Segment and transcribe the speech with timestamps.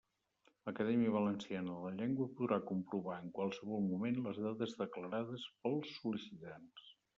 [0.69, 6.93] L'Acadèmia Valenciana de la Llengua podrà comprovar en qualsevol moment les dades declarades pels sol·licitants.